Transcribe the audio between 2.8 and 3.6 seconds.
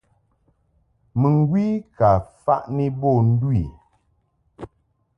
bo ndu